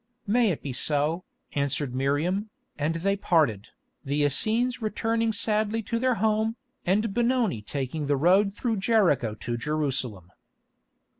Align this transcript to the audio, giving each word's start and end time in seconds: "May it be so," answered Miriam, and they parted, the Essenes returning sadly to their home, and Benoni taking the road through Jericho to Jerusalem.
"May 0.25 0.49
it 0.49 0.63
be 0.63 0.73
so," 0.73 1.25
answered 1.53 1.93
Miriam, 1.93 2.49
and 2.75 2.95
they 2.95 3.15
parted, 3.15 3.69
the 4.03 4.23
Essenes 4.23 4.81
returning 4.81 5.31
sadly 5.31 5.83
to 5.83 5.99
their 5.99 6.15
home, 6.15 6.55
and 6.87 7.13
Benoni 7.13 7.61
taking 7.61 8.07
the 8.07 8.17
road 8.17 8.57
through 8.57 8.77
Jericho 8.77 9.35
to 9.35 9.57
Jerusalem. 9.57 10.31